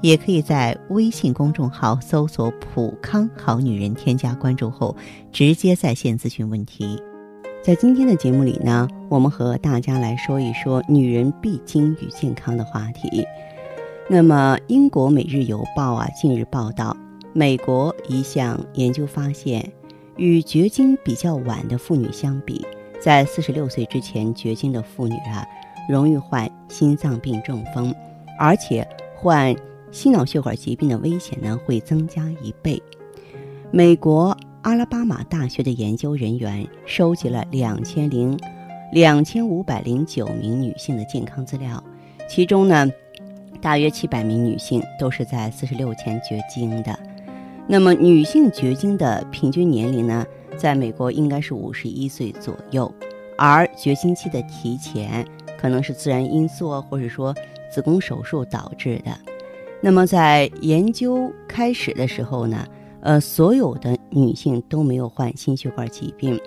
[0.00, 4.96] 也可以在微信公众号搜索“普康好女人”，添加关注后
[5.32, 7.00] 直接在线咨询问题。
[7.62, 13.26] 在今天的节目里呢，我们和大家来说一说女人闭经与健康的话题。
[14.08, 16.96] 那么，英国《每日邮报》啊近日报道，
[17.34, 19.70] 美国一项研究发现，
[20.16, 22.64] 与绝经比较晚的妇女相比，
[22.98, 25.46] 在四十六岁之前绝经的妇女啊，
[25.88, 27.94] 容易患心脏病、中风，
[28.38, 29.54] 而且患
[29.92, 32.82] 心脑血管疾病的危险呢会增加一倍。
[33.70, 34.36] 美国。
[34.62, 38.38] 阿拉巴马大学的研究人员收集了两千零
[38.92, 41.82] 两千五百零九名女性的健康资料，
[42.28, 42.86] 其中呢，
[43.62, 46.94] 大约七百名女性都是在四十六前绝经的。
[47.66, 50.26] 那么，女性绝经的平均年龄呢，
[50.58, 52.94] 在美国应该是五十一岁左右，
[53.38, 55.26] 而绝经期的提前
[55.58, 57.34] 可能是自然因素或者说
[57.72, 59.18] 子宫手术导致的。
[59.82, 62.66] 那么，在研究开始的时候呢？
[63.02, 66.38] 呃，所有的女性都没有患心血管疾病。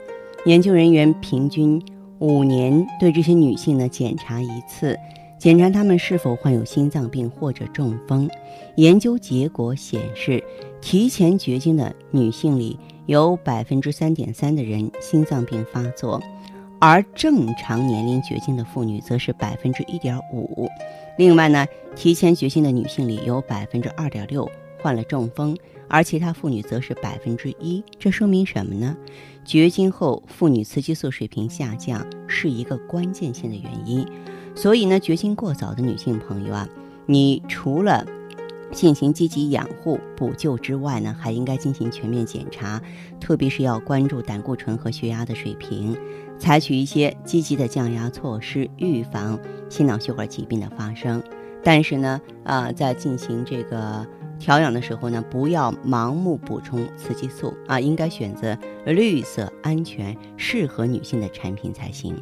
[0.46, 1.84] 研究人员平均
[2.20, 4.96] 五年对这些女性呢检查一次，
[5.40, 8.30] 检查她们是否患有心脏病或者中风。
[8.76, 10.44] 研究结果显示，
[10.80, 16.22] 提前绝经的女性里有百分之三点三的人心脏病发作，
[16.80, 20.70] 而正常年龄绝经的妇女则是百分之一点五。
[21.18, 24.50] 另外呢，提前绝经的女性里有百分之二点六
[24.82, 25.56] 患了中风。
[25.90, 28.98] 而其他妇女则是百分之一，这说明什么呢？
[29.46, 34.04] 绝经后妇女雌激素水平下降是一个关键性的原因。
[34.56, 36.68] 所以呢，绝经过早的女性朋友啊，
[37.06, 38.04] 你除了
[38.72, 42.82] 进行积极养护补救之外呢，还应该进行全面检查，
[43.20, 45.96] 特别是要关注胆固醇和血压的水平，
[46.38, 49.40] 采取一些积极的降压措施，预防
[49.70, 51.22] 心脑血管疾病的发生。
[51.64, 54.06] 但是呢，啊，在进行这个。
[54.40, 62.14] 调养的时候呢，不要盲目补充雌激素啊，应该选择绿色、安全、适合女性的产品才行。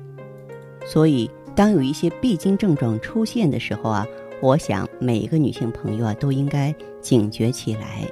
[0.85, 4.05] 所以，当有一些闭经症状出现的时候啊，
[4.39, 8.07] 我想每一个女性朋友啊都应该警觉起来。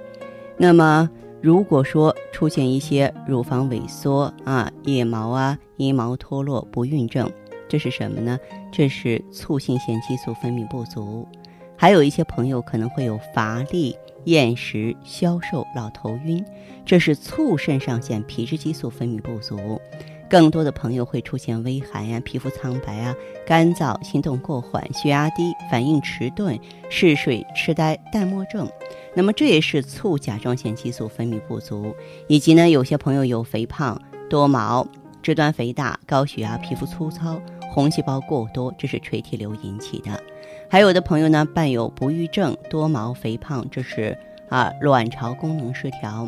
[0.58, 1.08] 那么，
[1.42, 7.32] 如果说出现一些乳房萎缩啊、腋毛啊、阴毛脱落、不孕症，
[7.68, 8.38] 这是什么呢？
[8.72, 11.28] 这是促性腺激素分泌不足。
[11.78, 13.96] 还有一些朋友可能会有乏力、
[14.26, 16.44] 厌食、消瘦、老头晕，
[16.86, 19.80] 这是促肾上腺皮质激素分泌不足。
[20.30, 23.16] 更多的朋友会出现微寒呀、皮肤苍白啊、
[23.48, 26.58] 干燥、心动过缓、血压低、反应迟钝、
[26.90, 28.70] 嗜睡、痴呆、淡漠症。
[29.16, 31.96] 那么这也是促甲状腺激素分泌不足。
[32.28, 34.86] 以及呢，有些朋友有肥胖、多毛、
[35.24, 37.42] 肢端肥大、高血压、皮肤粗糙、
[37.72, 40.12] 红细胞过多，这是垂体瘤引起的。
[40.70, 44.16] 还有的朋友呢，伴有不育症、多毛、肥胖，这是
[44.48, 46.28] 啊卵巢功能失调。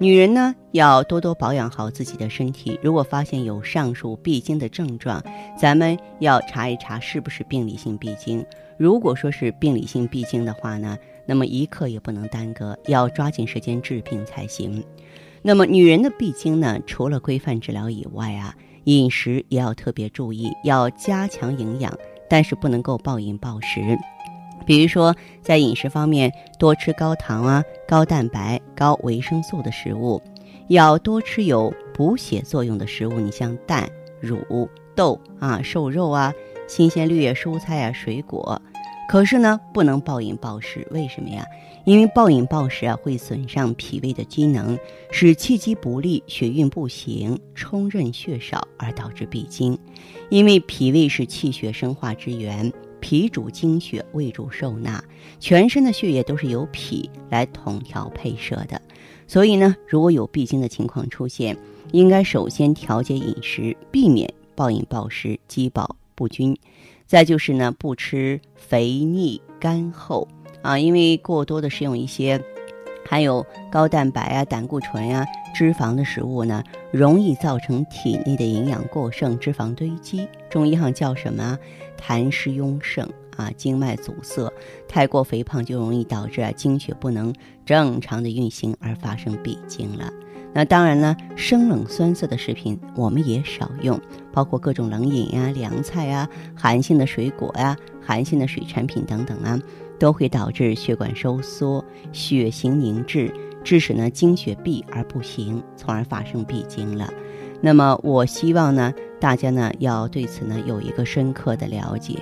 [0.00, 2.78] 女人呢，要多多保养好自己的身体。
[2.80, 5.20] 如果发现有上述闭经的症状，
[5.58, 8.44] 咱们要查一查是不是病理性闭经。
[8.76, 14.84] 如果说是病理性闭经的话呢，那么一刻也不能耽搁，要抓紧时间治病才行。
[15.42, 18.54] 那么女人的闭经呢，除了规范治疗以外啊，
[18.84, 21.92] 饮食也要特别注意，要加强营养。
[22.30, 23.98] 但是不能够暴饮暴食，
[24.68, 30.20] 比如说在饮食方面多吃高糖啊、高蛋白、高维生素的食物，
[30.68, 33.18] 要多吃有补血作用的食物。
[33.18, 33.88] 你像蛋、
[34.20, 36.34] 乳、豆啊、瘦肉啊、
[36.66, 38.60] 新鲜绿叶蔬菜啊、水果。
[39.08, 41.42] 可是呢，不能暴饮暴食，为什么呀？
[41.86, 44.78] 因为暴饮暴食啊，会损伤脾胃的机能，
[45.10, 49.78] 使气机不利，血运不行，冲任血少，而导致闭经。
[50.28, 55.02] 因为脾胃是气血生化之源，脾主精血，胃主受纳，
[55.38, 58.80] 全身的血液都是由脾来统调配摄的。
[59.26, 61.56] 所以呢，如果有闭经的情况出现，
[61.92, 66.56] 应该首先调节饮食，避免暴饮暴食，饥饱不均。
[67.06, 70.28] 再就是呢，不吃肥腻干厚
[70.62, 72.42] 啊，因为过多的食用一些
[73.08, 76.62] 含有高蛋白啊、胆固醇呀、脂肪的食物呢，
[76.92, 80.28] 容易造成体内的营养过剩、脂肪堆积。
[80.50, 81.58] 中医上叫什么？
[81.98, 83.08] 痰湿壅盛
[83.38, 84.52] 啊，经脉阻塞，
[84.86, 87.32] 太过肥胖就容易导致啊经血不能
[87.64, 90.12] 正常的运行而发生闭经了。
[90.52, 93.98] 那当然呢，生冷酸涩的食品我们也少用，
[94.32, 99.58] 包括各种冷饮呀、凉菜啊、寒性的水果呀、寒性的水产品等等啊，
[99.98, 103.32] 都会导致血管收缩、血型凝滞，
[103.64, 107.12] 致使呢经血闭而不行，从而发生闭经了。
[107.60, 112.16] 那么我希望呢，大家呢要对此呢有一个深刻的了解。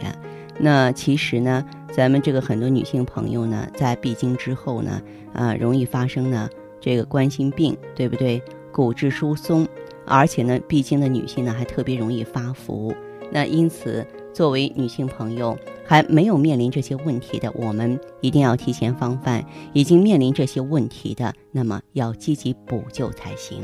[0.58, 1.62] 那其实呢，
[1.92, 5.02] 咱们这个很多女性朋友呢，在闭经之后呢，
[5.34, 6.48] 啊，容易发生呢
[6.80, 8.42] 这个冠心病，对不对？
[8.72, 9.66] 骨质疏松，
[10.06, 12.94] 而且呢，闭经的女性呢还特别容易发福。
[13.30, 14.06] 那因此，
[14.36, 19.40] 作为女性朋友还没有面临这些问题的，我们一定要提前防范；
[19.72, 23.62] 已经面临这些问题的，那么要积极补救才行。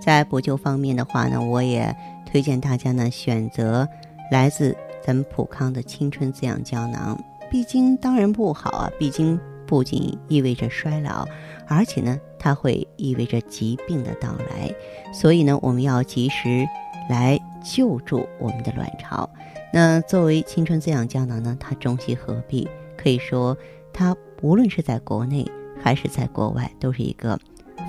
[0.00, 1.94] 在补救方面的话呢，我也
[2.24, 3.86] 推荐大家呢选择
[4.30, 4.74] 来自
[5.04, 7.22] 咱们普康的青春滋养胶囊。
[7.50, 11.28] 闭经当然不好啊，闭经不仅意味着衰老，
[11.68, 14.74] 而且呢，它会意味着疾病的到来。
[15.12, 16.66] 所以呢，我们要及时
[17.10, 19.28] 来救助我们的卵巢。
[19.72, 23.56] 那作为青春滋养胶囊呢，它中西合璧，可以说
[23.92, 25.44] 它无论是在国内
[25.82, 27.38] 还是在国外，都是一个。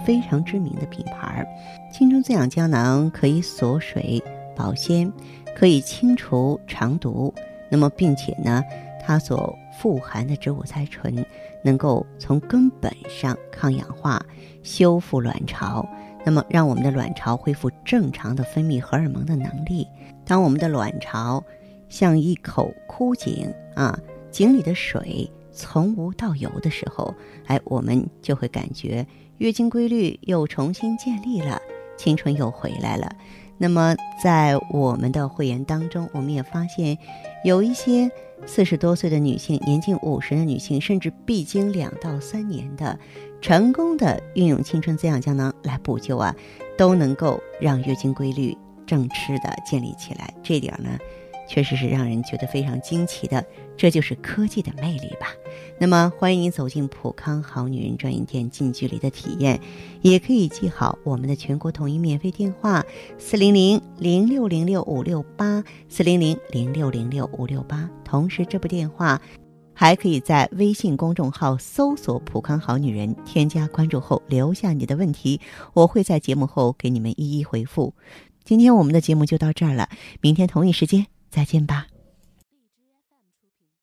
[0.03, 1.43] 非常知名的品牌，
[1.91, 4.21] 青春滋养胶囊可以锁水
[4.55, 5.11] 保鲜，
[5.55, 7.33] 可以清除肠毒。
[7.71, 8.63] 那么，并且呢，
[9.03, 11.25] 它所富含的植物甾醇
[11.63, 14.23] 能够从根本上抗氧化、
[14.61, 15.87] 修复卵巢，
[16.25, 19.87] 那么让我们的卵巢恢复正常的分泌荷尔蒙的能力。
[20.25, 21.43] 当我们的卵巢
[21.87, 23.97] 像一口枯井啊，
[24.31, 27.13] 井里的水从无到有的时候，
[27.45, 29.05] 哎，我们就会感觉。
[29.37, 31.61] 月经规律又重新建立了，
[31.95, 33.15] 青春又回来了。
[33.57, 36.97] 那么，在我们的会员当中，我们也发现，
[37.43, 38.09] 有一些
[38.45, 42.97] 四十多岁的女性、年近五十的女性，甚至必经两到三年的，
[43.41, 46.35] 成功的运用青春滋养胶囊来补救啊，
[46.77, 48.55] 都能够让月经规律
[48.85, 50.33] 正吃的建立起来。
[50.43, 50.97] 这点呢？
[51.47, 53.45] 确实是让人觉得非常惊奇的，
[53.77, 55.27] 这就是科技的魅力吧。
[55.77, 59.59] 那么，欢迎你走进普康好女人专营店，近距离的体验，
[60.01, 62.83] 也可以记好我们的全国统一免费电话：
[63.17, 67.89] 四零零零六零六五六八，四零零零六零六五六八。
[68.05, 69.21] 同时，这部电话
[69.73, 75.41] 还可以在微信公众号搜索“普康好女人”，添加关注后留下你的问题，
[75.73, 77.93] 我会在节目后给你们一一回复。
[78.45, 79.89] 今天我们的节目就到这儿了，
[80.21, 81.05] 明天同一时间。
[81.29, 81.87] 再见吧。